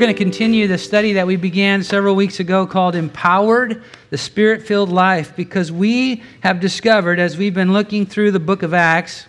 [0.00, 4.62] going to continue the study that we began several weeks ago called Empowered, the Spirit
[4.62, 9.26] filled Life, because we have discovered as we've been looking through the book of Acts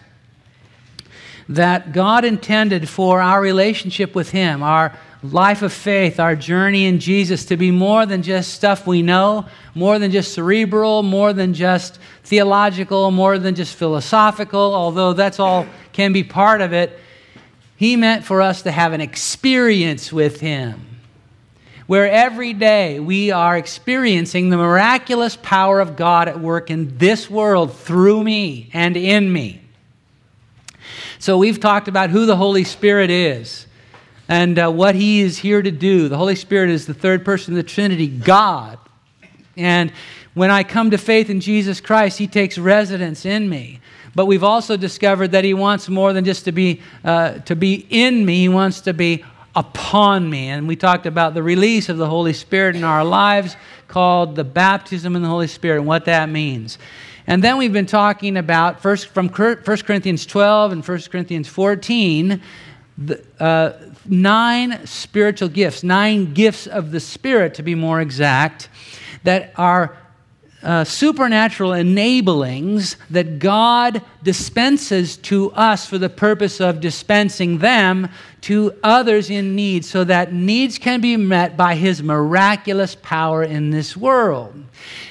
[1.50, 7.02] that God intended for our relationship with Him, our life of faith, our journey in
[7.02, 9.46] Jesus to be more than just stuff we know,
[9.76, 15.68] more than just cerebral, more than just theological, more than just philosophical, although that's all
[15.92, 16.98] can be part of it.
[17.82, 20.86] He meant for us to have an experience with Him
[21.88, 27.28] where every day we are experiencing the miraculous power of God at work in this
[27.28, 29.62] world through me and in me.
[31.18, 33.66] So, we've talked about who the Holy Spirit is
[34.28, 36.08] and uh, what He is here to do.
[36.08, 38.78] The Holy Spirit is the third person of the Trinity, God.
[39.58, 39.92] And
[40.34, 43.80] when I come to faith in Jesus Christ, He takes residence in me.
[44.14, 47.86] But we've also discovered that He wants more than just to be, uh, to be
[47.90, 49.24] in me, He wants to be
[49.56, 50.50] upon me.
[50.50, 53.56] And we talked about the release of the Holy Spirit in our lives
[53.88, 56.78] called the baptism in the Holy Spirit and what that means.
[57.28, 62.42] And then we've been talking about first from 1 Corinthians 12 and 1 Corinthians 14,
[62.98, 63.74] the, uh,
[64.06, 68.70] nine spiritual gifts, nine gifts of the Spirit to be more exact,
[69.24, 69.98] that are
[70.64, 78.10] uh, supernatural enablings that God dispenses to us for the purpose of dispensing them
[78.42, 83.72] to others in need so that needs can be met by His miraculous power in
[83.72, 84.54] this world.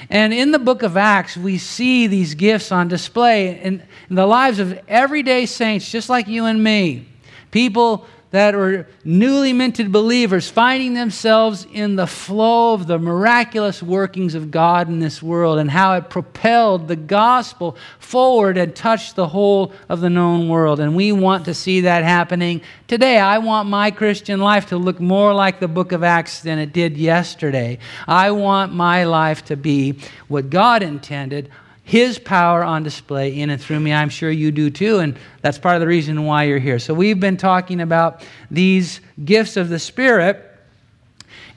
[0.09, 4.25] And in the book of Acts, we see these gifts on display in, in the
[4.25, 7.07] lives of everyday saints, just like you and me.
[7.51, 14.35] People that were newly minted believers finding themselves in the flow of the miraculous workings
[14.35, 19.27] of God in this world and how it propelled the gospel forward and touched the
[19.27, 20.79] whole of the known world.
[20.79, 23.19] And we want to see that happening today.
[23.19, 26.71] I want my Christian life to look more like the book of Acts than it
[26.71, 27.79] did yesterday.
[28.07, 29.99] I want my life to be
[30.29, 31.49] what God intended
[31.83, 33.93] his power on display in and through me.
[33.93, 36.79] I'm sure you do too, and that's part of the reason why you're here.
[36.79, 40.47] So, we've been talking about these gifts of the Spirit,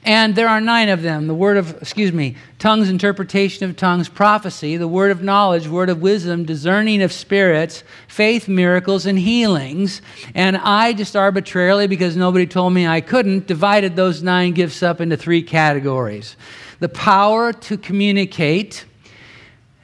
[0.03, 4.09] and there are nine of them the word of, excuse me, tongues, interpretation of tongues,
[4.09, 10.01] prophecy, the word of knowledge, word of wisdom, discerning of spirits, faith, miracles, and healings.
[10.33, 15.01] And I just arbitrarily, because nobody told me I couldn't, divided those nine gifts up
[15.01, 16.35] into three categories
[16.79, 18.85] the power to communicate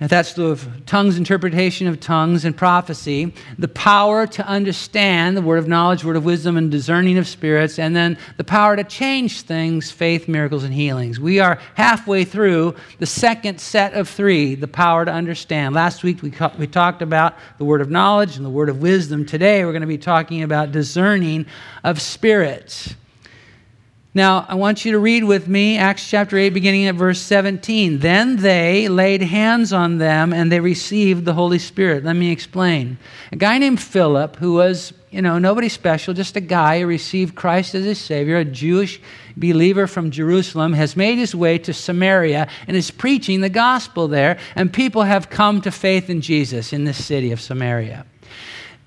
[0.09, 3.35] that's the tongues, interpretation of tongues, and prophecy.
[3.59, 7.77] The power to understand, the word of knowledge, word of wisdom, and discerning of spirits.
[7.77, 11.19] And then the power to change things, faith, miracles, and healings.
[11.19, 15.75] We are halfway through the second set of three, the power to understand.
[15.75, 19.23] Last week we, we talked about the word of knowledge and the word of wisdom.
[19.23, 21.45] Today we're going to be talking about discerning
[21.83, 22.95] of spirits.
[24.13, 27.99] Now, I want you to read with me Acts chapter 8, beginning at verse 17.
[27.99, 32.03] Then they laid hands on them and they received the Holy Spirit.
[32.03, 32.97] Let me explain.
[33.31, 37.35] A guy named Philip, who was, you know, nobody special, just a guy who received
[37.35, 38.99] Christ as his Savior, a Jewish
[39.37, 44.37] believer from Jerusalem, has made his way to Samaria and is preaching the gospel there,
[44.55, 48.05] and people have come to faith in Jesus in this city of Samaria.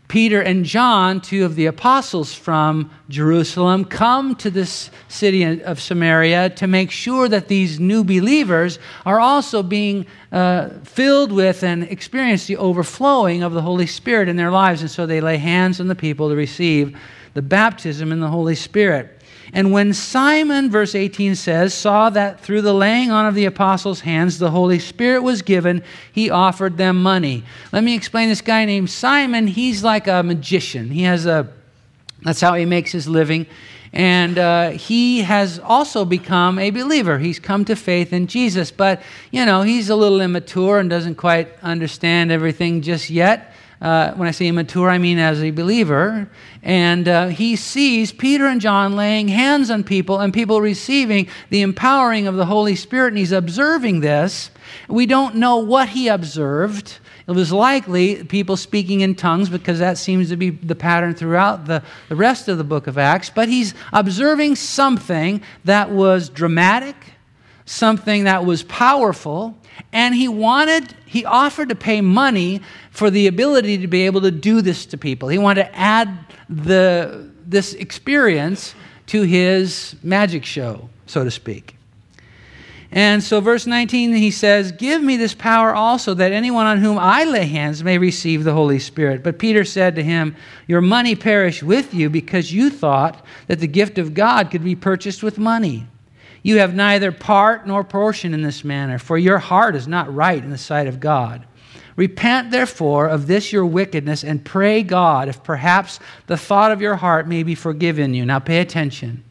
[0.08, 6.50] Peter and John, two of the apostles from Jerusalem, come to this city of Samaria
[6.50, 12.46] to make sure that these new believers are also being uh, filled with and experience
[12.46, 14.82] the overflowing of the Holy Spirit in their lives.
[14.82, 16.96] And so they lay hands on the people to receive
[17.32, 19.13] the baptism in the Holy Spirit.
[19.52, 24.00] And when Simon, verse 18 says, saw that through the laying on of the apostles'
[24.00, 25.82] hands the Holy Spirit was given,
[26.12, 27.44] he offered them money.
[27.72, 29.46] Let me explain this guy named Simon.
[29.46, 30.90] He's like a magician.
[30.90, 31.48] He has a,
[32.22, 33.46] that's how he makes his living.
[33.92, 37.20] And uh, he has also become a believer.
[37.20, 38.72] He's come to faith in Jesus.
[38.72, 39.00] But,
[39.30, 43.53] you know, he's a little immature and doesn't quite understand everything just yet.
[43.84, 46.30] Uh, when I say immature, I mean as a believer.
[46.62, 51.60] And uh, he sees Peter and John laying hands on people and people receiving the
[51.60, 54.50] empowering of the Holy Spirit, and he's observing this.
[54.88, 56.98] We don't know what he observed.
[57.26, 61.66] It was likely people speaking in tongues because that seems to be the pattern throughout
[61.66, 63.28] the, the rest of the book of Acts.
[63.28, 66.96] But he's observing something that was dramatic,
[67.66, 69.58] something that was powerful,
[69.92, 72.60] and he wanted, he offered to pay money
[72.90, 75.28] for the ability to be able to do this to people.
[75.28, 76.18] He wanted to add
[76.48, 78.74] the, this experience
[79.06, 81.76] to his magic show, so to speak.
[82.94, 86.96] And so, verse 19, he says, Give me this power also, that anyone on whom
[86.96, 89.24] I lay hands may receive the Holy Spirit.
[89.24, 90.36] But Peter said to him,
[90.68, 94.76] Your money perish with you, because you thought that the gift of God could be
[94.76, 95.88] purchased with money.
[96.44, 100.44] You have neither part nor portion in this manner, for your heart is not right
[100.44, 101.46] in the sight of God.
[101.96, 106.96] Repent, therefore, of this your wickedness, and pray God if perhaps the thought of your
[106.96, 108.26] heart may be forgiven you.
[108.26, 109.24] Now, pay attention.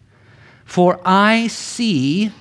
[0.66, 2.32] For I see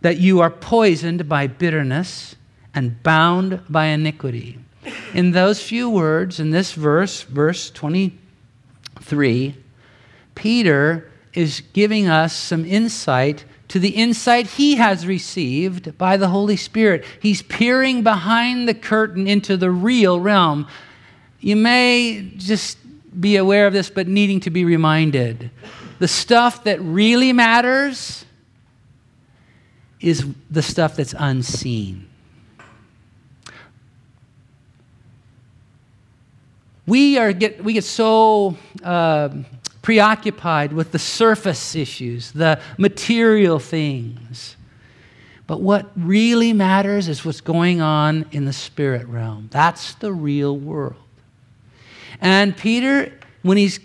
[0.00, 2.34] that you are poisoned by bitterness
[2.74, 4.58] and bound by iniquity.
[5.14, 9.54] In those few words, in this verse, verse 23,
[10.34, 16.56] Peter is giving us some insight to the insight he has received by the Holy
[16.56, 17.04] Spirit.
[17.20, 20.66] He's peering behind the curtain into the real realm.
[21.38, 22.78] You may just
[23.18, 25.52] be aware of this, but needing to be reminded.
[26.00, 28.24] The stuff that really matters
[30.00, 32.08] is the stuff that's unseen.
[36.86, 39.28] We, are get, we get so uh,
[39.82, 44.56] preoccupied with the surface issues, the material things.
[45.46, 49.48] But what really matters is what's going on in the spirit realm.
[49.50, 50.94] That's the real world.
[52.20, 53.12] And Peter,
[53.42, 53.80] when he's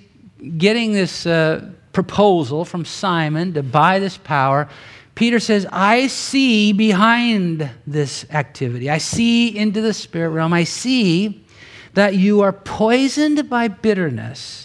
[0.57, 4.67] getting this uh, proposal from Simon to buy this power,
[5.15, 8.89] Peter says, I see behind this activity.
[8.89, 10.51] I see into the spirit realm.
[10.51, 11.45] I see
[11.93, 14.64] that you are poisoned by bitterness.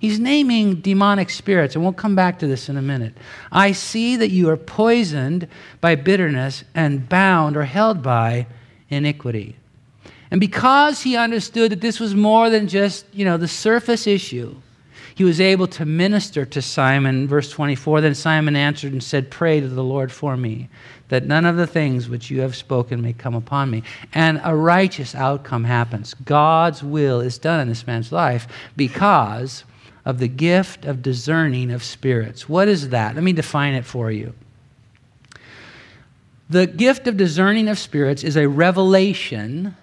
[0.00, 3.12] He's naming demonic spirits, and we'll come back to this in a minute.
[3.52, 5.46] I see that you are poisoned
[5.82, 8.46] by bitterness and bound or held by
[8.88, 9.56] iniquity.
[10.30, 14.56] And because he understood that this was more than just, you know, the surface issue,
[15.14, 17.28] he was able to minister to Simon.
[17.28, 20.70] Verse 24 Then Simon answered and said, Pray to the Lord for me,
[21.08, 23.82] that none of the things which you have spoken may come upon me.
[24.14, 26.14] And a righteous outcome happens.
[26.24, 28.48] God's will is done in this man's life
[28.78, 29.64] because
[30.10, 32.48] of the gift of discerning of spirits.
[32.48, 33.14] What is that?
[33.14, 34.34] Let me define it for you.
[36.50, 39.76] The gift of discerning of spirits is a revelation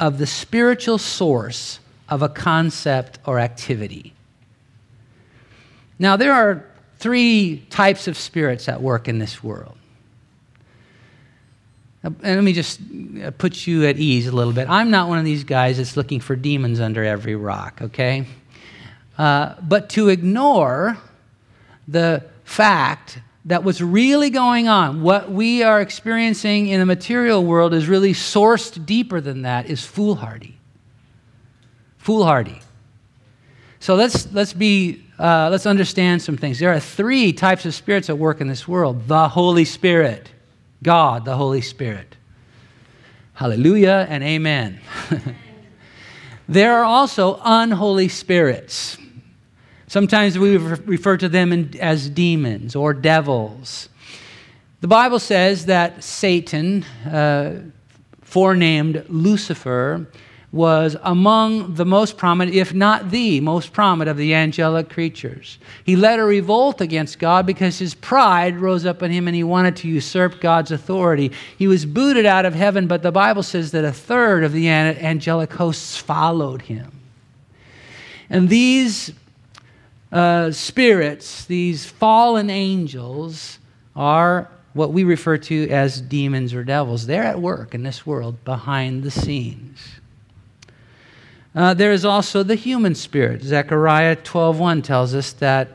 [0.00, 1.78] of the spiritual source
[2.08, 4.14] of a concept or activity.
[5.98, 6.64] Now, there are
[6.98, 9.76] three types of spirits at work in this world.
[12.02, 12.80] And let me just
[13.22, 14.68] uh, put you at ease a little bit.
[14.68, 18.26] I'm not one of these guys that's looking for demons under every rock, okay?
[19.18, 20.98] Uh, but to ignore
[21.86, 27.74] the fact that what's really going on, what we are experiencing in the material world,
[27.74, 30.58] is really sourced deeper than that, is foolhardy
[32.02, 32.60] foolhardy.
[33.78, 36.58] So let's, let's, be, uh, let's understand some things.
[36.58, 40.30] There are three types of spirits at work in this world the Holy Spirit,
[40.82, 42.16] God, the Holy Spirit.
[43.34, 44.80] Hallelujah and amen.
[46.48, 48.98] there are also unholy spirits.
[49.92, 53.90] Sometimes we refer to them as demons or devils.
[54.80, 57.60] The Bible says that Satan, uh,
[58.22, 60.06] forenamed Lucifer,
[60.50, 65.58] was among the most prominent, if not the most prominent, of the angelic creatures.
[65.84, 69.44] He led a revolt against God because his pride rose up in him and he
[69.44, 71.32] wanted to usurp God's authority.
[71.58, 74.70] He was booted out of heaven, but the Bible says that a third of the
[74.70, 76.98] angelic hosts followed him.
[78.30, 79.12] And these
[80.12, 83.58] uh, spirits, these fallen angels,
[83.96, 87.06] are what we refer to as demons or devils.
[87.06, 89.78] They're at work in this world behind the scenes.
[91.54, 93.42] Uh, there is also the human spirit.
[93.42, 95.68] Zechariah 12:1 tells us that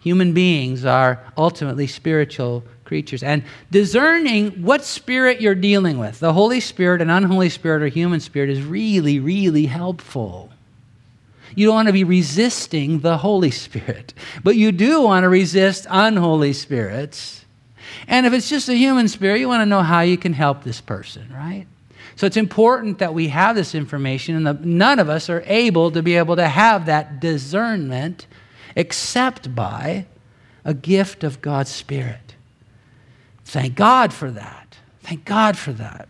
[0.00, 3.22] human beings are ultimately spiritual creatures.
[3.22, 8.20] And discerning what spirit you're dealing with, the Holy Spirit, an unholy spirit, or human
[8.20, 10.51] spirit, is really, really helpful.
[11.54, 15.86] You don't want to be resisting the Holy Spirit, but you do want to resist
[15.88, 17.44] unholy spirits.
[18.08, 20.64] And if it's just a human spirit, you want to know how you can help
[20.64, 21.66] this person, right?
[22.16, 26.02] So it's important that we have this information, and none of us are able to
[26.02, 28.26] be able to have that discernment
[28.76, 30.06] except by
[30.64, 32.34] a gift of God's Spirit.
[33.44, 34.76] Thank God for that.
[35.00, 36.08] Thank God for that.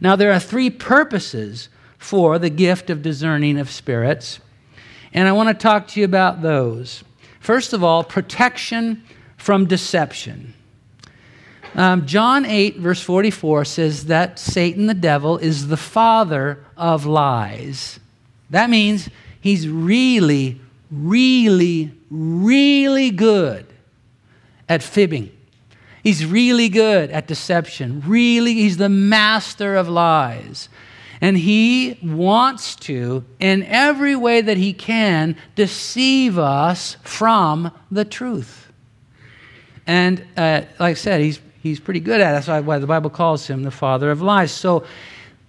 [0.00, 1.68] Now, there are three purposes
[2.02, 4.40] for the gift of discerning of spirits,
[5.14, 7.04] and I want to talk to you about those.
[7.38, 9.04] First of all, protection
[9.36, 10.52] from deception.
[11.76, 18.00] Um, John 8, verse 44 says that Satan, the devil, is the father of lies.
[18.50, 19.08] That means
[19.40, 23.64] he's really, really, really good
[24.68, 25.30] at fibbing.
[26.02, 28.02] He's really good at deception.
[28.04, 30.68] Really, he's the master of lies.
[31.22, 38.72] And he wants to, in every way that he can, deceive us from the truth.
[39.86, 42.44] And uh, like I said, he's, he's pretty good at it.
[42.44, 44.50] That's why the Bible calls him the father of lies.
[44.50, 44.84] So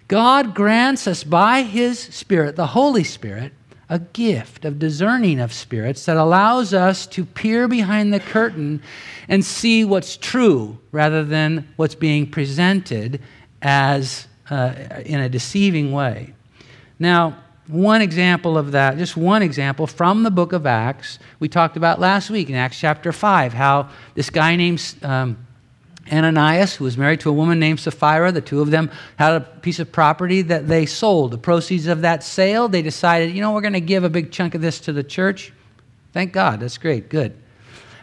[0.07, 3.51] God grants us by his Spirit, the Holy Spirit,
[3.89, 8.79] a gift of discerning of spirits that allows us to peer behind the curtain
[9.27, 13.19] and see what's true rather than what's being presented
[13.63, 14.73] as uh,
[15.05, 16.33] in a deceiving way.
[16.99, 21.77] Now, one example of that, just one example from the book of Acts, we talked
[21.77, 25.47] about last week in Acts chapter 5, how this guy named um,
[26.11, 29.39] Ananias, who was married to a woman named Sapphira, the two of them had a
[29.39, 31.31] piece of property that they sold.
[31.31, 34.31] The proceeds of that sale, they decided, you know, we're going to give a big
[34.31, 35.53] chunk of this to the church.
[36.11, 37.33] Thank God, that's great, good.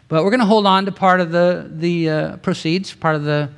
[0.09, 3.25] But we're going to hold on to part of the, the uh, proceeds, part of
[3.25, 3.51] the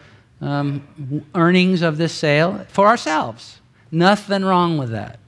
[0.43, 3.61] um, earnings of this sale for ourselves.
[3.91, 5.19] Nothing wrong with that.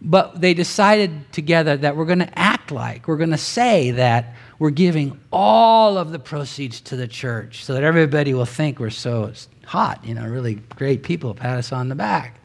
[0.00, 4.34] But they decided together that we're going to act like, we're going to say that
[4.58, 8.90] we're giving all of the proceeds to the church so that everybody will think we're
[8.90, 9.32] so
[9.66, 12.40] hot, you know, really great people, pat us on the back.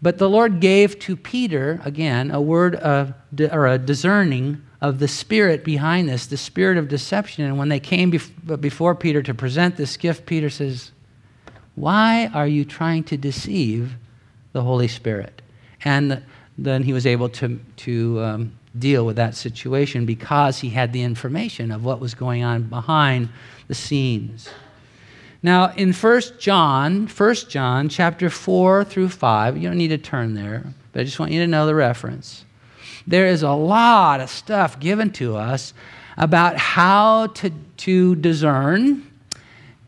[0.00, 3.12] But the Lord gave to Peter, again, a word of,
[3.52, 7.44] or a discerning of the spirit behind this, the spirit of deception.
[7.44, 10.92] And when they came before Peter to present this gift, Peter says,
[11.80, 13.94] why are you trying to deceive
[14.52, 15.40] the Holy Spirit?
[15.82, 16.22] And
[16.58, 21.02] then he was able to, to um, deal with that situation because he had the
[21.02, 23.30] information of what was going on behind
[23.66, 24.50] the scenes.
[25.42, 30.34] Now, in 1 John, 1 John chapter 4 through 5, you don't need to turn
[30.34, 32.44] there, but I just want you to know the reference.
[33.06, 35.72] There is a lot of stuff given to us
[36.18, 39.09] about how to, to discern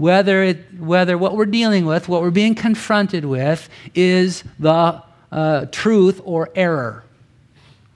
[0.02, 5.66] whether, it, whether what we're dealing with, what we're being confronted with, is the uh,
[5.66, 7.04] truth or error,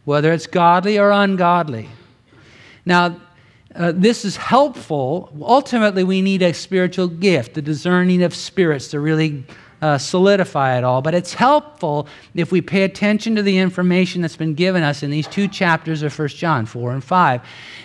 [0.04, 1.88] whether it's godly or ungodly.
[2.84, 3.20] Now,
[3.74, 5.32] uh, this is helpful.
[5.42, 9.44] Ultimately, we need a spiritual gift, the discerning of spirits, to really
[9.82, 11.02] uh, solidify it all.
[11.02, 15.10] But it's helpful if we pay attention to the information that's been given us in
[15.10, 17.40] these two chapters of 1 John 4 and 5.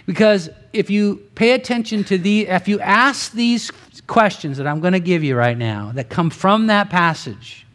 [0.05, 3.71] Because if you pay attention to the, if you ask these
[4.11, 7.65] questions that I'm going to give you right now that come from that passage,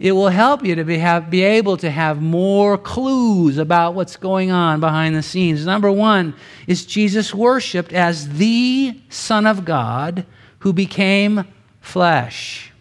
[0.00, 4.16] it will help you to be, have, be able to have more clues about what's
[4.16, 5.64] going on behind the scenes.
[5.64, 6.34] Number one
[6.66, 10.26] is Jesus worshiped as the Son of God
[10.58, 11.44] who became
[11.80, 12.72] flesh.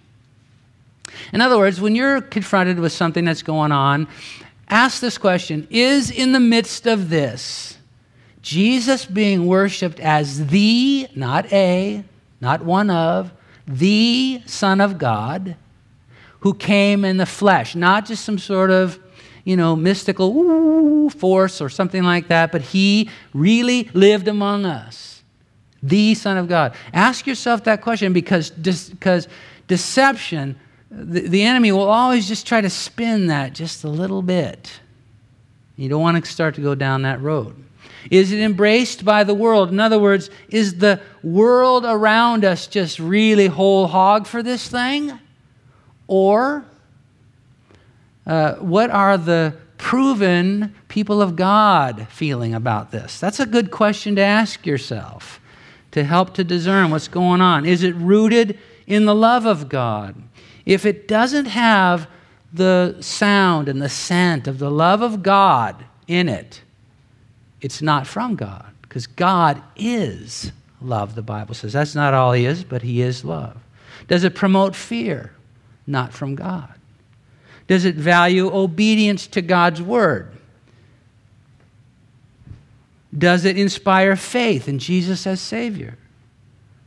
[1.31, 4.07] In other words, when you're confronted with something that's going on,
[4.69, 7.77] ask this question Is in the midst of this
[8.41, 12.03] Jesus being worshiped as the, not a,
[12.41, 13.31] not one of,
[13.67, 15.55] the Son of God?
[16.45, 18.99] who came in the flesh, not just some sort of,
[19.45, 25.23] you know, mystical force or something like that, but he really lived among us.
[25.81, 26.75] The Son of God.
[26.93, 29.27] Ask yourself that question because, because
[29.67, 30.55] deception,
[30.91, 34.81] the, the enemy will always just try to spin that just a little bit.
[35.77, 37.55] You don't want to start to go down that road.
[38.11, 39.71] Is it embraced by the world?
[39.71, 45.19] In other words, is the world around us just really whole hog for this thing?
[46.07, 46.65] Or
[48.25, 53.19] uh, what are the proven people of God feeling about this?
[53.19, 55.39] That's a good question to ask yourself
[55.95, 57.65] to help to discern what's going on.
[57.65, 60.21] Is it rooted in the love of God?
[60.65, 62.09] If it doesn't have
[62.51, 66.61] the sound and the scent of the love of God in it,
[67.61, 71.73] it's not from God because God is love, the Bible says.
[71.73, 73.57] That's not all He is, but He is love.
[74.07, 75.31] Does it promote fear?
[75.87, 76.73] not from God?
[77.67, 80.31] Does it value obedience to God's word?
[83.17, 85.97] Does it inspire faith in Jesus as Savior?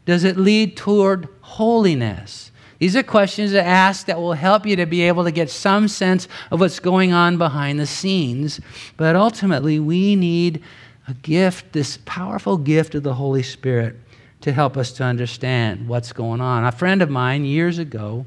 [0.05, 2.51] Does it lead toward holiness?
[2.79, 5.89] These are questions to ask that will help you to be able to get some
[5.89, 8.61] sense of what's going on behind the scenes.
[8.97, 10.63] But ultimately, we need
[11.09, 13.97] a gift, this powerful gift of the Holy Spirit,
[14.43, 16.65] to help us to understand what's going on.
[16.65, 18.27] A friend of mine years ago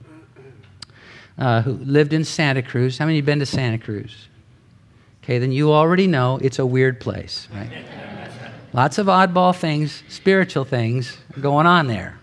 [1.37, 2.97] uh, who lived in Santa Cruz.
[2.97, 4.27] How many have been to Santa Cruz?
[5.23, 7.69] Okay, then you already know it's a weird place, right?
[8.73, 12.20] Lots of oddball things, spiritual things going on there.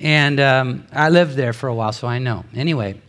[0.00, 2.44] And um, I lived there for a while, so I know.
[2.54, 3.00] Anyway,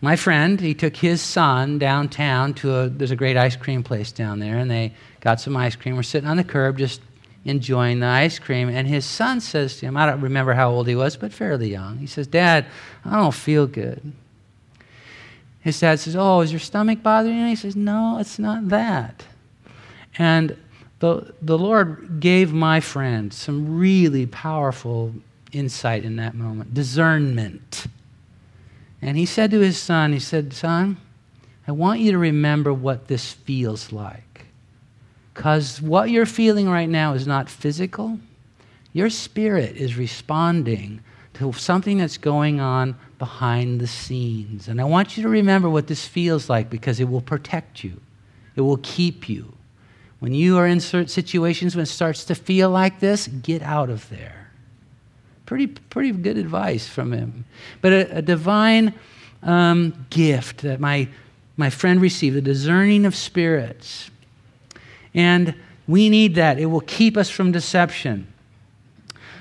[0.00, 4.10] my friend, he took his son downtown to a, there's a great ice cream place
[4.10, 5.94] down there, and they got some ice cream.
[5.96, 7.00] We're sitting on the curb, just
[7.44, 8.68] enjoying the ice cream.
[8.68, 11.70] And his son says to him, I don't remember how old he was, but fairly
[11.70, 11.98] young.
[11.98, 12.66] He says, Dad,
[13.04, 14.12] I don't feel good.
[15.60, 17.46] His dad says, Oh, is your stomach bothering you?
[17.46, 19.24] He says, No, it's not that.
[20.18, 20.56] And
[20.98, 25.14] the, the Lord gave my friend some really powerful
[25.54, 27.86] insight in that moment discernment.
[29.00, 30.96] And he said to his son, He said, Son,
[31.66, 34.46] I want you to remember what this feels like.
[35.32, 38.18] Because what you're feeling right now is not physical.
[38.92, 41.00] Your spirit is responding
[41.34, 44.68] to something that's going on behind the scenes.
[44.68, 48.00] And I want you to remember what this feels like because it will protect you,
[48.56, 49.52] it will keep you.
[50.20, 53.90] When you are in certain situations when it starts to feel like this, get out
[53.90, 54.43] of there.
[55.46, 57.44] Pretty, pretty good advice from him.
[57.80, 58.94] But a, a divine
[59.42, 61.08] um, gift that my,
[61.56, 64.10] my friend received, the discerning of spirits.
[65.12, 65.54] And
[65.86, 66.58] we need that.
[66.58, 68.26] It will keep us from deception.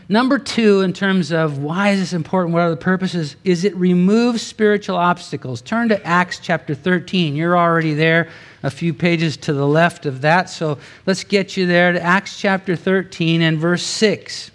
[0.09, 3.73] Number two, in terms of why is this important, what are the purposes, is it
[3.75, 5.61] removes spiritual obstacles.
[5.61, 7.37] Turn to Acts chapter 13.
[7.37, 8.27] You're already there,
[8.63, 10.49] a few pages to the left of that.
[10.49, 14.51] So let's get you there to Acts chapter 13 and verse 6.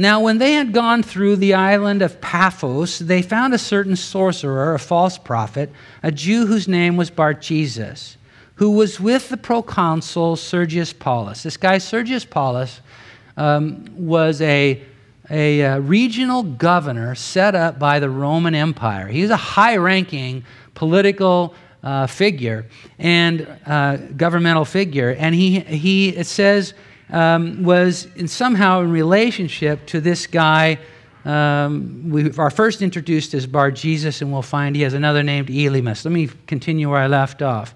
[0.00, 4.72] Now, when they had gone through the island of Paphos, they found a certain sorcerer,
[4.72, 5.70] a false prophet,
[6.02, 8.16] a Jew whose name was Bar Jesus,
[8.54, 11.42] who was with the proconsul Sergius Paulus.
[11.42, 12.80] This guy, Sergius Paulus,
[13.36, 14.82] um, was a,
[15.28, 19.06] a, a uh, regional governor set up by the Roman Empire.
[19.06, 22.64] He was a high ranking political uh, figure
[22.98, 25.10] and uh, governmental figure.
[25.10, 26.72] And he, he it says,
[27.12, 30.78] um, was in somehow in relationship to this guy.
[31.24, 35.48] Um, we are first introduced as Bar Jesus, and we'll find he has another named
[35.48, 36.04] Elymas.
[36.04, 37.74] Let me continue where I left off.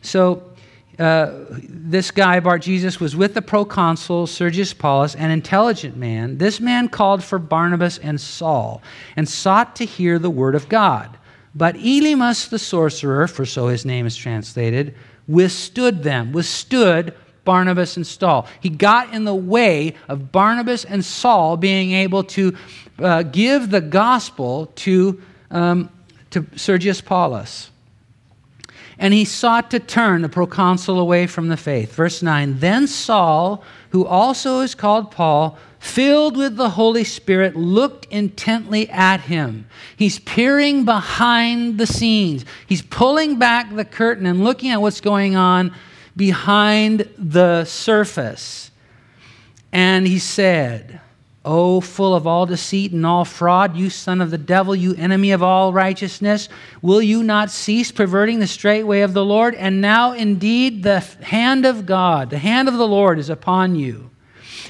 [0.00, 0.52] So
[0.98, 6.38] uh, this guy, Bar Jesus, was with the proconsul Sergius Paulus, an intelligent man.
[6.38, 8.82] This man called for Barnabas and Saul
[9.16, 11.16] and sought to hear the word of God.
[11.54, 14.94] But Elymas the sorcerer, for so his name is translated,
[15.28, 18.46] withstood them, withstood Barnabas and Saul.
[18.60, 22.56] He got in the way of Barnabas and Saul being able to
[22.98, 25.90] uh, give the gospel to, um,
[26.30, 27.70] to Sergius Paulus
[29.02, 31.92] and he sought to turn the proconsul away from the faith.
[31.92, 38.06] Verse 9 Then Saul, who also is called Paul, filled with the Holy Spirit, looked
[38.12, 39.66] intently at him.
[39.96, 45.34] He's peering behind the scenes, he's pulling back the curtain and looking at what's going
[45.34, 45.74] on
[46.16, 48.70] behind the surface.
[49.72, 51.00] And he said,
[51.44, 55.32] O full of all deceit and all fraud, you son of the devil, you enemy
[55.32, 56.48] of all righteousness,
[56.80, 59.56] will you not cease perverting the straight way of the Lord?
[59.56, 64.11] And now indeed the hand of God, the hand of the Lord is upon you.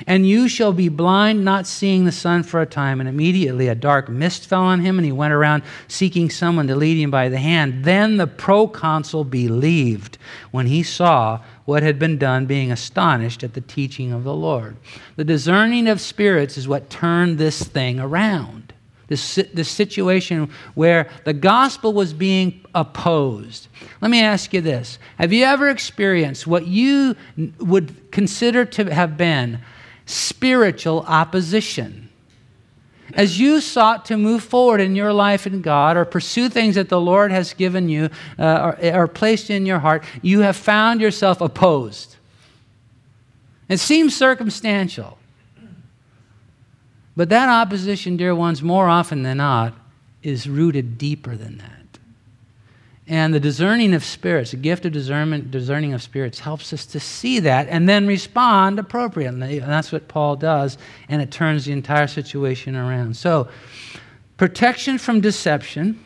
[0.07, 3.01] And you shall be blind, not seeing the sun for a time.
[3.01, 6.77] And immediately a dark mist fell on him, and he went around seeking someone to
[6.77, 7.85] lead him by the hand.
[7.85, 10.19] Then the proconsul believed
[10.51, 14.77] when he saw what had been done, being astonished at the teaching of the Lord.
[15.17, 18.73] The discerning of spirits is what turned this thing around.
[19.09, 23.69] This, this situation where the gospel was being opposed.
[24.01, 27.15] Let me ask you this Have you ever experienced what you
[27.59, 29.61] would consider to have been
[30.07, 32.09] spiritual opposition.
[33.15, 36.89] As you sought to move forward in your life in God or pursue things that
[36.89, 41.01] the Lord has given you uh, or, or placed in your heart, you have found
[41.01, 42.17] yourself opposed.
[43.69, 45.19] It seems circumstantial.
[47.17, 49.75] But that opposition, dear ones, more often than not,
[50.23, 51.82] is rooted deeper than that.
[53.09, 57.01] And the discerning of spirits, the gift of discernment, discerning of spirits, helps us to
[57.01, 59.59] see that and then respond appropriately.
[59.59, 63.17] And that's what Paul does, and it turns the entire situation around.
[63.17, 63.49] So,
[64.37, 66.03] protection from deception,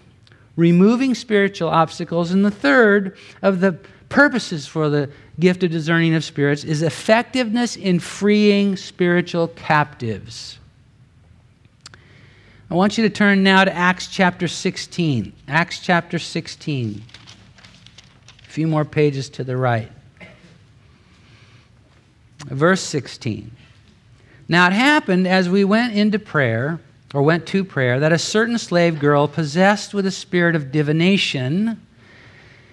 [0.57, 3.79] removing spiritual obstacles, and the third of the
[4.09, 10.59] purposes for the gift of discerning of spirits is effectiveness in freeing spiritual captives.
[12.69, 15.33] I want you to turn now to Acts chapter 16.
[15.47, 17.01] Acts chapter 16.
[18.43, 19.89] A few more pages to the right.
[22.47, 23.53] Verse 16.
[24.49, 26.81] Now it happened as we went into prayer,
[27.15, 31.81] or went to prayer, that a certain slave girl possessed with a spirit of divination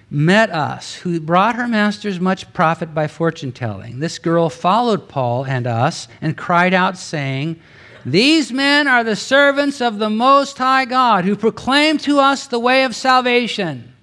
[0.10, 3.99] met us, who brought her masters much profit by fortune telling.
[3.99, 7.60] This girl followed Paul and us and cried out, saying,
[8.05, 12.59] these men are the servants of the Most High God who proclaim to us the
[12.59, 13.93] way of salvation.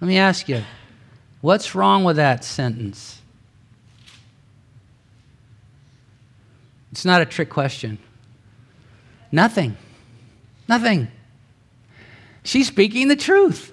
[0.00, 0.62] Let me ask you,
[1.40, 3.20] what's wrong with that sentence?
[6.92, 7.98] It's not a trick question.
[9.30, 9.76] Nothing.
[10.68, 11.08] Nothing.
[12.44, 13.72] She's speaking the truth.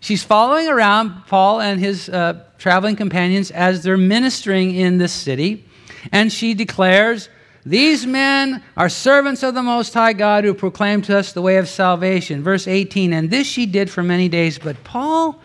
[0.00, 5.64] She's following around Paul and his uh, traveling companions as they're ministering in this city,
[6.12, 7.28] and she declares,
[7.68, 11.58] These men are servants of the Most High God who proclaim to us the way
[11.58, 12.42] of salvation.
[12.42, 15.38] Verse 18, and this she did for many days, but Paul,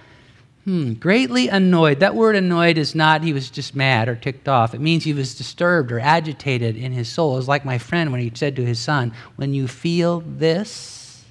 [0.63, 1.99] hmm, greatly annoyed.
[1.99, 4.73] That word annoyed is not he was just mad or ticked off.
[4.73, 7.37] It means he was disturbed or agitated in his soul.
[7.37, 11.25] It's like my friend when he said to his son, When you feel this,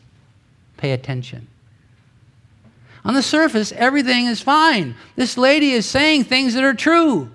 [0.77, 1.47] pay attention.
[3.03, 4.95] On the surface, everything is fine.
[5.17, 7.31] This lady is saying things that are true.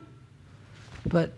[1.08, 1.32] But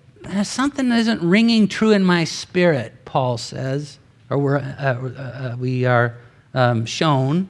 [0.43, 5.21] something isn't ringing true in my spirit, Paul says, or we're, uh, uh,
[5.53, 6.17] uh, we are
[6.53, 7.49] um, shown.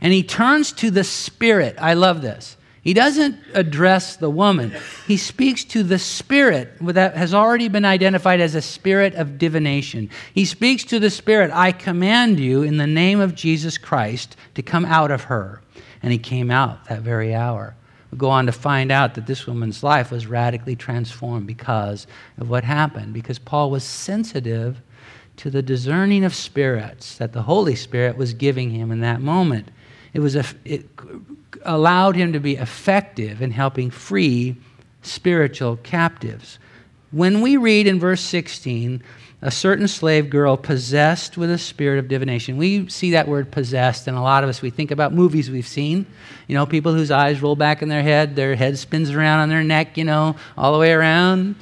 [0.00, 1.76] And he turns to the spirit.
[1.78, 2.56] I love this.
[2.82, 4.72] He doesn't address the woman.
[5.06, 10.08] He speaks to the spirit that has already been identified as a spirit of divination.
[10.32, 14.62] He speaks to the spirit, I command you in the name of Jesus Christ to
[14.62, 15.60] come out of her
[16.02, 17.74] and he came out that very hour.
[18.10, 22.06] We go on to find out that this woman's life was radically transformed because
[22.38, 24.80] of what happened, because Paul was sensitive
[25.36, 29.70] to the discerning of spirits that the Holy Spirit was giving him in that moment.
[30.12, 30.86] It, was a, it
[31.62, 34.56] allowed him to be effective in helping free
[35.02, 36.58] spiritual captives.
[37.10, 39.02] When we read in verse 16,
[39.40, 42.56] a certain slave girl possessed with a spirit of divination.
[42.56, 45.66] We see that word possessed, and a lot of us, we think about movies we've
[45.66, 46.06] seen.
[46.48, 49.48] You know, people whose eyes roll back in their head, their head spins around on
[49.48, 51.54] their neck, you know, all the way around.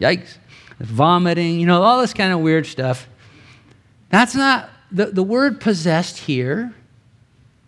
[0.00, 0.36] Yikes.
[0.80, 3.08] Vomiting, you know, all this kind of weird stuff.
[4.10, 6.74] That's not, the, the word possessed here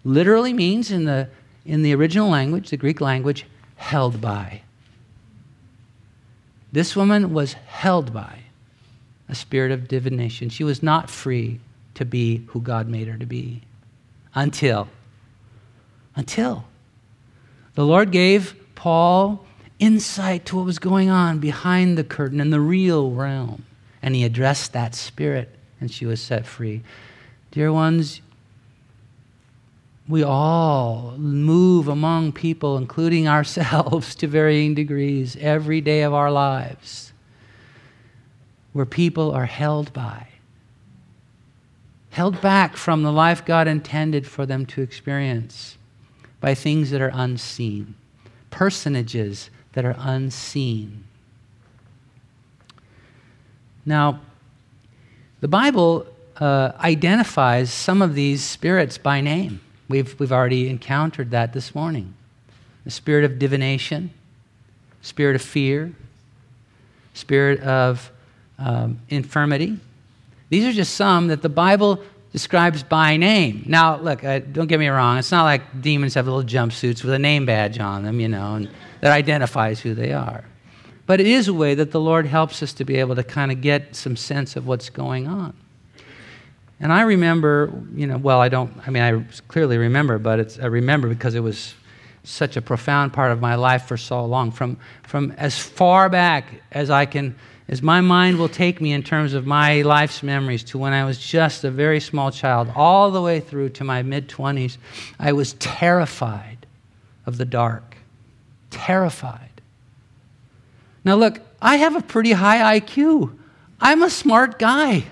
[0.05, 1.29] literally means in the,
[1.65, 4.63] in the original language, the Greek language, held by.
[6.73, 8.41] This woman was held by
[9.29, 10.49] a spirit of divination.
[10.49, 11.61] She was not free
[11.95, 13.63] to be who God made her to be
[14.35, 14.89] until,
[16.15, 16.65] until
[17.75, 19.45] the Lord gave Paul
[19.79, 23.65] insight to what was going on behind the curtain in the real realm.
[24.03, 26.83] And he addressed that spirit, and she was set free.
[27.51, 28.21] Dear ones,
[30.09, 37.06] we all move among people, including ourselves, to varying degrees every day of our lives
[38.77, 40.27] where people are held by,
[42.11, 45.79] held back from the life God intended for them to experience
[46.43, 47.95] by things that are unseen,
[48.51, 51.05] personages that are unseen.
[53.87, 54.21] Now,
[55.41, 56.07] the Bible
[56.39, 59.63] uh, identifies some of these spirits by name.
[59.89, 62.13] We've, we've already encountered that this morning
[62.85, 64.11] the spirit of divination,
[65.01, 65.95] spirit of fear,
[67.15, 68.13] spirit of
[68.59, 69.79] um, infirmity.
[70.49, 72.01] These are just some that the Bible
[72.33, 73.65] describes by name.
[73.67, 75.19] Now, look, uh, don't get me wrong.
[75.19, 78.55] It's not like demons have little jumpsuits with a name badge on them, you know,
[78.55, 78.69] and
[79.01, 80.45] that identifies who they are.
[81.07, 83.53] But it is a way that the Lord helps us to be able to kind
[83.53, 85.55] of get some sense of what's going on.
[86.79, 90.59] And I remember, you know, well, I don't, I mean, I clearly remember, but it's,
[90.59, 91.75] I remember because it was
[92.23, 94.51] such a profound part of my life for so long.
[94.51, 97.37] From, from as far back as I can
[97.69, 101.05] as my mind will take me in terms of my life's memories to when I
[101.05, 104.77] was just a very small child, all the way through to my mid 20s,
[105.19, 106.67] I was terrified
[107.25, 107.97] of the dark.
[108.71, 109.61] Terrified.
[111.05, 113.37] Now, look, I have a pretty high IQ.
[113.81, 115.05] I'm a smart guy.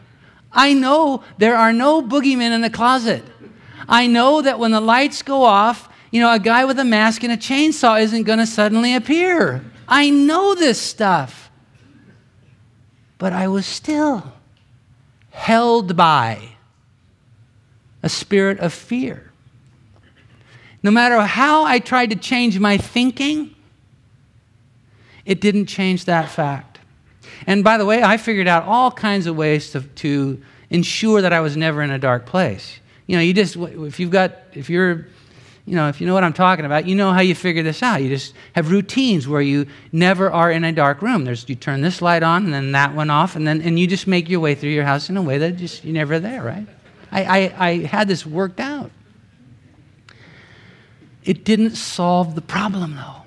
[0.53, 3.25] I know there are no boogeymen in the closet.
[3.89, 7.25] I know that when the lights go off, you know, a guy with a mask
[7.25, 9.65] and a chainsaw isn't going to suddenly appear.
[9.89, 11.44] I know this stuff
[13.25, 14.35] but I was still
[15.31, 16.57] held by
[18.03, 19.33] a spirit of fear.
[20.83, 23.55] No matter how I tried to change my thinking,
[25.25, 26.81] it didn't change that fact.
[27.47, 31.33] And by the way, I figured out all kinds of ways to, to ensure that
[31.33, 32.79] I was never in a dark place.
[33.07, 35.07] You know, you just, if you've got, if you're
[35.67, 37.83] you know, if you know what I'm talking about, you know how you figure this
[37.83, 38.03] out.
[38.03, 41.25] You just have routines where you never are in a dark room.
[41.25, 43.87] There's you turn this light on and then that one off, and then and you
[43.87, 46.43] just make your way through your house in a way that just you're never there,
[46.43, 46.67] right?
[47.11, 48.91] I, I, I had this worked out.
[51.25, 53.23] It didn't solve the problem though.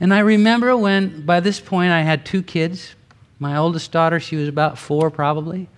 [0.00, 2.94] And I remember when by this point I had two kids.
[3.38, 5.68] My oldest daughter, she was about four probably.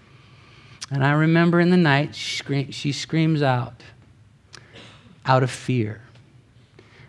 [0.91, 3.83] And I remember in the night, she, she screams out,
[5.29, 6.01] out of fear.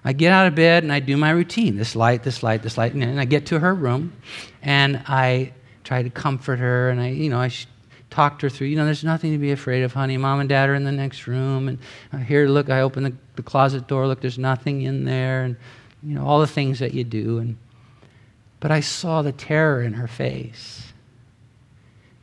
[0.03, 2.77] I get out of bed and I do my routine this light, this light, this
[2.77, 2.93] light.
[2.93, 4.13] And I get to her room
[4.61, 5.53] and I
[5.89, 7.51] try to comfort her, and I, you know, I
[8.11, 10.17] talked her through, you know, there's nothing to be afraid of, honey.
[10.17, 11.67] Mom and dad are in the next room.
[11.67, 14.05] And here, look, I open the, the closet door.
[14.05, 15.43] Look, there's nothing in there.
[15.43, 15.55] And,
[16.03, 17.39] you know, all the things that you do.
[17.39, 17.57] And,
[18.59, 20.93] but I saw the terror in her face.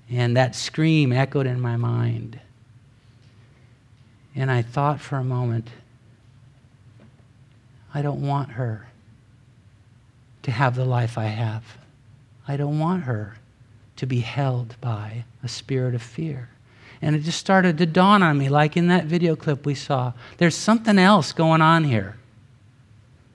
[0.08, 2.38] And that scream echoed in my mind.
[4.36, 5.70] And I thought for a moment,
[7.96, 8.88] I don't want her
[10.42, 11.64] to have the life I have.
[12.46, 13.38] I don't want her
[13.96, 16.50] to be held by a spirit of fear.
[17.00, 20.12] And it just started to dawn on me, like in that video clip we saw.
[20.36, 22.18] There's something else going on here,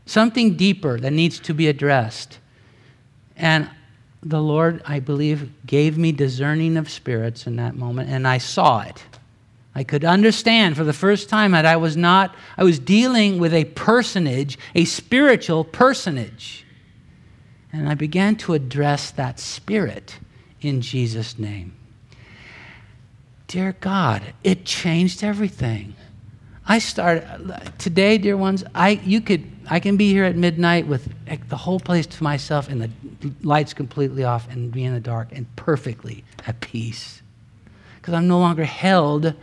[0.05, 2.37] something deeper that needs to be addressed.
[3.35, 3.67] And
[4.21, 8.81] the Lord, I believe, gave me discerning of spirits in that moment, and I saw
[8.81, 9.03] it.
[9.73, 13.53] I could understand for the first time that I was not, I was dealing with
[13.53, 16.65] a personage, a spiritual personage.
[17.71, 20.19] And I began to address that spirit
[20.59, 21.73] in Jesus' name.
[23.47, 25.95] Dear God, it changed everything.
[26.67, 28.63] I started today, dear ones.
[28.75, 31.09] I you could I can be here at midnight with
[31.49, 32.89] the whole place to myself and the
[33.41, 37.21] lights completely off and be in the dark and perfectly at peace
[38.01, 39.33] because I'm no longer held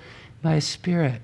[0.43, 1.21] by spirit.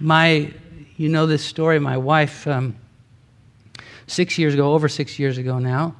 [0.00, 0.52] My,
[0.96, 1.78] you know this story.
[1.78, 2.76] My wife, um,
[4.06, 5.96] six years ago, over six years ago now,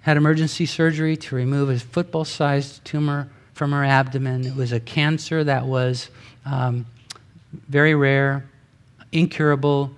[0.00, 4.44] had emergency surgery to remove a football sized tumor from her abdomen.
[4.44, 6.10] It was a cancer that was
[6.44, 6.86] um,
[7.68, 8.44] very rare,
[9.12, 9.92] incurable.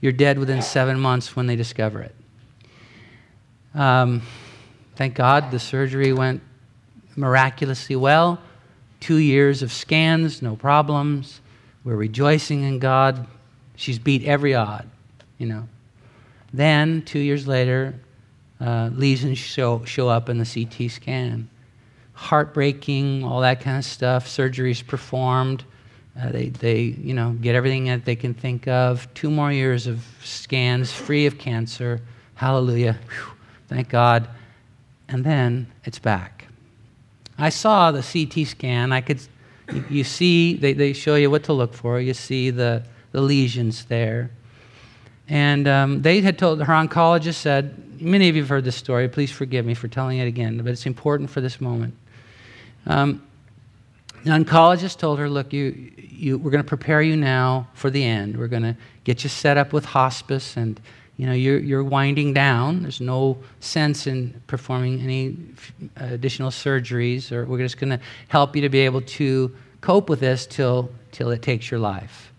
[0.00, 2.14] You're dead within seven months when they discover it.
[3.74, 4.22] Um,
[4.94, 6.42] thank God the surgery went
[7.16, 8.40] miraculously well.
[9.00, 11.40] Two years of scans, no problems.
[11.84, 13.26] We're rejoicing in God.
[13.76, 14.88] She's beat every odd,
[15.38, 15.68] you know.
[16.52, 17.94] Then, two years later,
[18.60, 21.48] uh, lesions show, show up in the CT scan.
[22.14, 24.26] Heartbreaking, all that kind of stuff.
[24.26, 25.64] Surgeries performed.
[26.20, 29.12] Uh, they, they, you know, get everything that they can think of.
[29.14, 32.00] Two more years of scans, free of cancer.
[32.34, 32.98] Hallelujah.
[33.08, 33.32] Whew.
[33.68, 34.28] Thank God.
[35.08, 36.37] And then it's back.
[37.38, 38.92] I saw the CT scan.
[38.92, 39.20] I could,
[39.88, 42.00] you, see, they, they show you what to look for.
[42.00, 44.30] You see the, the lesions there.
[45.28, 49.08] And um, they had told, her oncologist said, many of you have heard this story.
[49.08, 51.94] Please forgive me for telling it again, but it's important for this moment.
[52.86, 53.22] Um,
[54.24, 58.04] the oncologist told her, Look, you, you, we're going to prepare you now for the
[58.04, 58.36] end.
[58.36, 60.80] We're going to get you set up with hospice, and
[61.18, 62.82] you know, you're, you're winding down.
[62.82, 65.36] There's no sense in performing any
[65.96, 70.20] additional surgeries, or we're just going to help you to be able to cope with
[70.20, 72.32] this till, till it takes your life.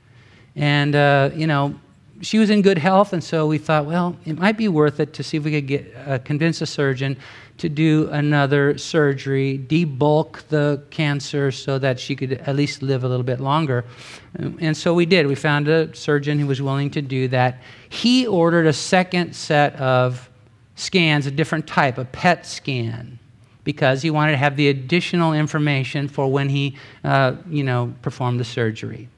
[0.55, 1.75] And, uh, you know,
[2.21, 5.13] she was in good health, and so we thought, well, it might be worth it
[5.13, 7.17] to see if we could get, uh, convince a surgeon
[7.59, 13.07] to do another surgery, debulk the cancer so that she could at least live a
[13.07, 13.85] little bit longer.
[14.33, 15.27] And so we did.
[15.27, 17.61] We found a surgeon who was willing to do that.
[17.89, 20.29] He ordered a second set of
[20.75, 23.19] scans, a different type, a PET scan,
[23.65, 28.39] because he wanted to have the additional information for when he, uh, you know, performed
[28.39, 29.09] the surgery.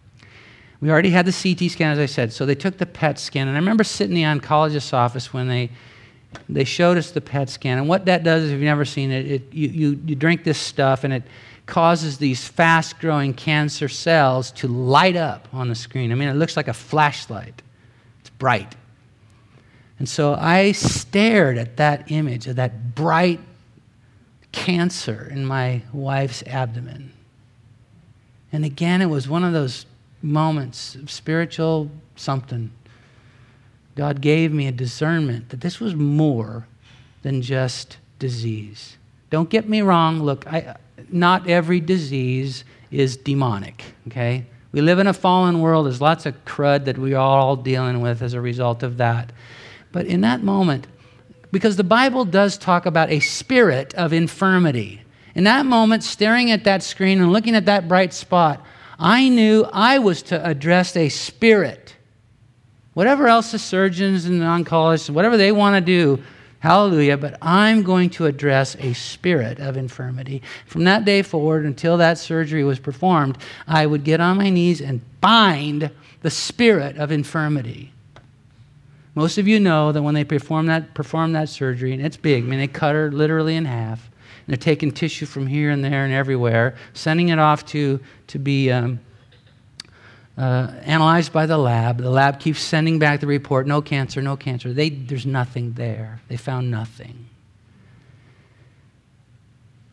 [0.82, 3.48] We already had the CT scan, as I said, so they took the PET scan.
[3.48, 5.70] And I remember sitting in the oncologist's office when they,
[6.48, 7.78] they showed us the PET scan.
[7.78, 10.58] And what that does, if you've never seen it, it you, you, you drink this
[10.58, 11.24] stuff and it
[11.66, 16.12] causes these fast growing cancer cells to light up on the screen.
[16.12, 17.62] I mean, it looks like a flashlight,
[18.20, 18.76] it's bright.
[20.00, 23.40] And so I stared at that image of that bright
[24.52, 27.14] cancer in my wife's abdomen.
[28.52, 29.86] And again, it was one of those
[30.22, 32.72] moments of spiritual something,
[33.96, 36.68] God gave me a discernment that this was more
[37.22, 38.98] than just disease.
[39.30, 40.22] Don't get me wrong.
[40.22, 40.76] Look, I,
[41.10, 44.46] not every disease is demonic, okay?
[44.72, 45.86] We live in a fallen world.
[45.86, 49.32] There's lots of crud that we are all dealing with as a result of that.
[49.92, 50.88] But in that moment,
[51.52, 55.02] because the Bible does talk about a spirit of infirmity.
[55.36, 58.66] In that moment, staring at that screen and looking at that bright spot,
[58.98, 61.96] I knew I was to address a spirit.
[62.94, 66.22] Whatever else the surgeons and the oncologists, whatever they want to do,
[66.60, 70.42] hallelujah, but I'm going to address a spirit of infirmity.
[70.66, 74.82] From that day forward until that surgery was performed, I would get on my knees
[74.82, 75.90] and bind
[76.22, 77.94] the spirit of infirmity.
[79.16, 82.44] Most of you know that when they perform that, perform that surgery, and it's big,
[82.44, 84.10] I mean, they cut her literally in half.
[84.10, 88.40] and They're taking tissue from here and there and everywhere, sending it off to, to
[88.40, 89.00] be um,
[90.38, 91.98] uh, analyzed by the lab.
[91.98, 94.74] The lab keeps sending back the report no cancer, no cancer.
[94.74, 96.22] They, there's nothing there.
[96.28, 97.28] They found nothing.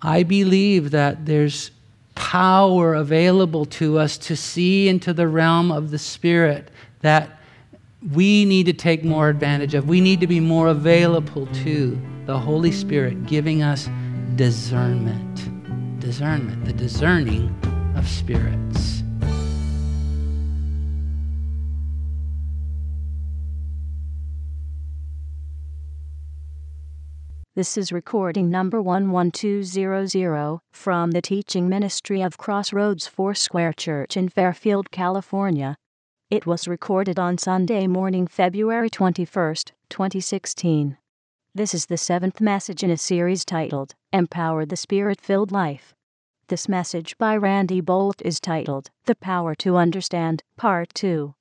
[0.01, 1.72] I believe that there's
[2.14, 6.70] power available to us to see into the realm of the Spirit
[7.01, 7.40] that
[8.12, 9.88] we need to take more advantage of.
[9.88, 13.88] We need to be more available to the Holy Spirit giving us
[14.37, 16.01] discernment.
[16.01, 17.55] Discernment, the discerning
[17.96, 18.97] of spirits.
[27.59, 34.92] This is recording number 11200 from the teaching ministry of Crossroads Foursquare Church in Fairfield,
[34.92, 35.75] California.
[36.31, 39.57] It was recorded on Sunday morning, February 21,
[39.90, 40.99] 2016.
[41.53, 45.97] This is the seventh message in a series titled Empower the Spirit Filled Life.
[46.47, 51.35] This message by Randy Boldt is titled The Power to Understand, Part 2.